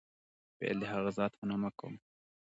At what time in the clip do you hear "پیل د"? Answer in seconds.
0.57-0.85